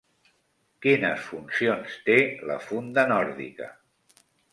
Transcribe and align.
Quines 0.85 1.19
funcions 1.33 1.97
té 2.07 2.15
la 2.53 2.55
funda 2.69 3.05
nòrdica? 3.13 3.69